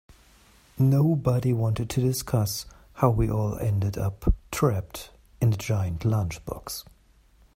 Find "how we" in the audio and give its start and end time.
2.93-3.29